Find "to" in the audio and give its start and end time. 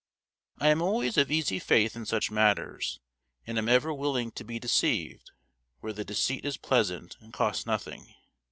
4.31-4.43